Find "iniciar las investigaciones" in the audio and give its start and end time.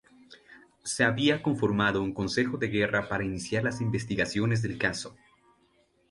3.23-4.63